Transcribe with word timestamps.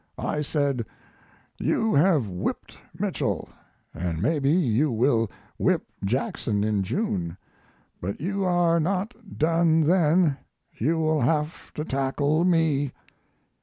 I 0.17 0.41
said: 0.41 0.83
"You 1.59 1.93
have 1.93 2.27
whipped 2.27 2.75
Mitchell 2.99 3.49
& 3.85 3.93
maybe 4.19 4.49
you 4.49 4.89
will 4.91 5.29
whip 5.59 5.85
Jackson 6.03 6.63
in 6.63 6.81
June 6.81 7.37
but 8.01 8.19
you 8.19 8.43
are 8.43 8.79
not 8.79 9.37
done 9.37 9.81
then. 9.81 10.37
You 10.73 10.97
will 10.97 11.21
have 11.21 11.71
to 11.75 11.85
tackle 11.85 12.43
me." 12.45 12.93